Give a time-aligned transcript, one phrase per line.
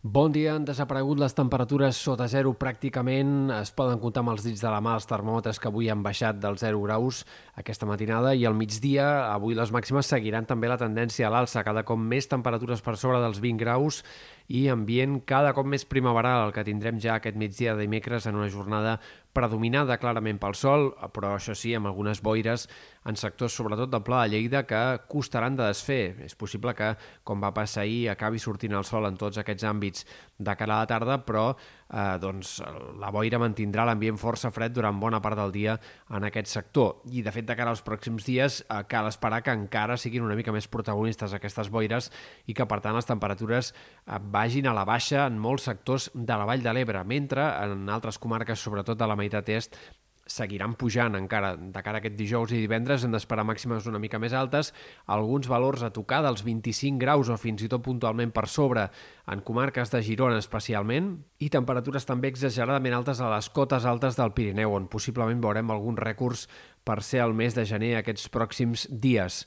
[0.00, 3.48] Bon dia, han desaparegut les temperatures sota zero pràcticament.
[3.56, 6.38] Es poden comptar amb els dits de la mà els termòmetres que avui han baixat
[6.38, 7.24] dels 0 graus
[7.58, 9.08] aquesta matinada i al migdia.
[9.32, 13.18] Avui les màximes seguiran també la tendència a l'alça, cada cop més temperatures per sobre
[13.18, 14.04] dels 20 graus
[14.46, 18.38] i ambient cada cop més primaveral, el que tindrem ja aquest migdia de dimecres en
[18.38, 19.00] una jornada
[19.38, 22.66] predominada clarament pel sol, però això sí, amb algunes boires
[23.08, 26.18] en sectors sobretot del Pla de Lleida que costaran de desfer.
[26.26, 26.92] És possible que,
[27.24, 30.06] com va passar ahir, acabi sortint el sol en tots aquests àmbits
[30.38, 32.58] de cara a la tarda, però eh, doncs,
[33.00, 35.78] la boira mantindrà l'ambient força fred durant bona part del dia
[36.14, 36.98] en aquest sector.
[37.08, 40.36] I, de fet, de cara als pròxims dies, eh, cal esperar que encara siguin una
[40.38, 42.10] mica més protagonistes aquestes boires
[42.46, 46.34] i que, per tant, les temperatures eh, vagin a la baixa en molts sectors de
[46.36, 49.78] la Vall de l'Ebre, mentre en altres comarques, sobretot de la meitat est,
[50.28, 54.20] seguiran pujant encara de cara a aquest dijous i divendres hem d'esperar màximes una mica
[54.20, 54.74] més altes,
[55.08, 58.86] alguns valors a tocar dels 25 graus o fins i tot puntualment per sobre
[59.32, 64.34] en comarques de Girona especialment i temperatures també exageradament altes a les cotes altes del
[64.36, 66.46] Pirineu on possiblement veurem alguns rècords
[66.84, 69.46] per ser el mes de gener aquests pròxims dies.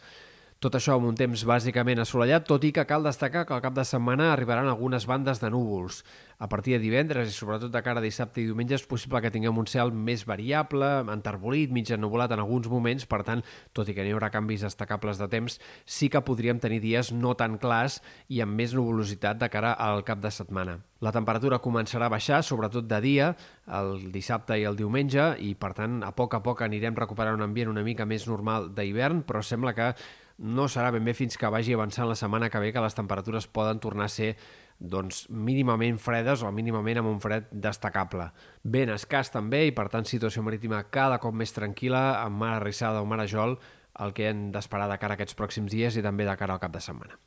[0.61, 3.73] Tot això amb un temps bàsicament assolellat, tot i que cal destacar que al cap
[3.73, 6.03] de setmana arribaran algunes bandes de núvols.
[6.37, 9.31] A partir de divendres i sobretot de cara a dissabte i diumenge és possible que
[9.33, 13.41] tinguem un cel més variable, enterbolit, mig ennuvolat en alguns moments, per tant,
[13.73, 17.33] tot i que n'hi haurà canvis destacables de temps, sí que podríem tenir dies no
[17.33, 17.97] tan clars
[18.29, 20.77] i amb més nuvolositat de cara al cap de setmana.
[21.01, 23.33] La temperatura començarà a baixar, sobretot de dia,
[23.65, 27.49] el dissabte i el diumenge, i per tant, a poc a poc anirem recuperant un
[27.49, 29.95] ambient una mica més normal d'hivern, però sembla que
[30.41, 33.47] no serà ben bé fins que vagi avançant la setmana que ve que les temperatures
[33.47, 34.35] poden tornar a ser
[34.81, 38.31] doncs, mínimament fredes o mínimament amb un fred destacable.
[38.63, 43.03] Ben escàs també i, per tant, situació marítima cada cop més tranquil·la, amb mar arrissada
[43.03, 43.59] o mar a jol,
[44.01, 46.63] el que hem d'esperar de cara a aquests pròxims dies i també de cara al
[46.63, 47.21] cap de setmana.